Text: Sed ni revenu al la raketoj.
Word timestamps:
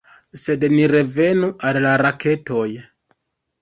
Sed 0.43 0.65
ni 0.77 0.87
revenu 0.93 1.53
al 1.71 1.81
la 1.87 1.95
raketoj. 2.07 2.69